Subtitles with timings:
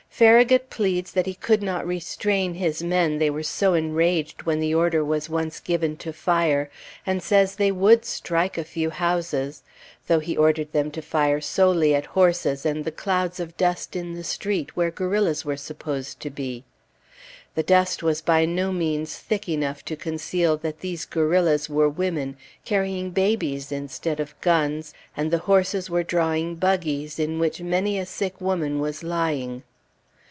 [0.13, 4.71] Farragut pleads that he could not restrain his men, they were so enraged when the
[4.75, 6.69] order was once given to fire,
[7.07, 9.63] and says they would strike a few houses,
[10.05, 14.13] though he ordered them to fire solely at horses, and the clouds of dust in
[14.13, 16.65] the street, where guerrillas were supposed to be.
[17.55, 22.37] The dust was by no means thick enough to conceal that these "guerrillas" were women,
[22.63, 28.05] carrying babies instead of guns, and the horses were drawing buggies in which many a
[28.05, 29.63] sick woman was lying.